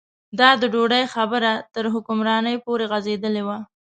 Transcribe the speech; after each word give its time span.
دا 0.39 0.49
د 0.61 0.63
ډوډۍ 0.73 1.05
خبره 1.13 1.51
تر 1.75 1.83
حکمرانۍ 1.93 2.55
پورې 2.65 2.85
غځېدلې 2.91 3.43
وه. 3.47 3.57